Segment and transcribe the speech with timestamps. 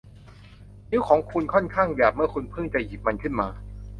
[0.91, 3.47] นิ้วของคุณค่อนข้างหยาบเมื่อคุณเพิ่งจะหยิบมันขึ้นมา